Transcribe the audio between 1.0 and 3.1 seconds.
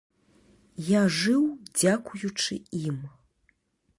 жыў дзякуючы ім.